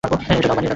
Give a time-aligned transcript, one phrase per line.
[0.03, 0.47] এটা
[0.47, 0.67] দাও, বানি!